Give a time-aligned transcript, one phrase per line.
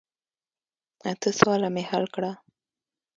[1.11, 2.31] اته سواله مې حل کړه.